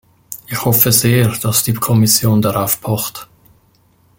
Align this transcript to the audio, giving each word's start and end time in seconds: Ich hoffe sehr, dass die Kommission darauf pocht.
Ich 0.47 0.65
hoffe 0.65 0.91
sehr, 0.91 1.27
dass 1.29 1.61
die 1.63 1.75
Kommission 1.75 2.41
darauf 2.41 2.81
pocht. 2.81 3.27